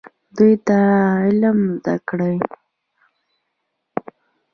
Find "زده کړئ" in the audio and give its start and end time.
1.83-2.35